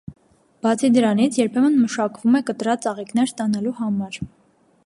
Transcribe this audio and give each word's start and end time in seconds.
Բացի 0.65 0.89
դրանից, 0.95 1.37
երբեմն 1.41 1.77
մշակվում 1.83 2.39
է 2.39 2.43
կտրած 2.51 2.89
ծաղիկներ 2.89 3.33
ստանալու 3.33 3.79
համար։ 3.83 4.23